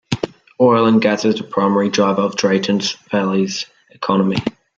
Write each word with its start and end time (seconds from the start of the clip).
Oil 0.59 0.87
and 0.87 0.99
gas 0.99 1.25
is 1.25 1.35
the 1.35 1.43
primary 1.43 1.87
driver 1.89 2.23
of 2.23 2.35
Drayton 2.35 2.79
Valley's 3.11 3.67
economy. 3.91 4.37